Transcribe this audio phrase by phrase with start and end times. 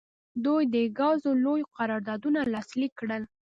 [0.45, 3.23] دوی د ګازو لوی قراردادونه لاسلیک کړل.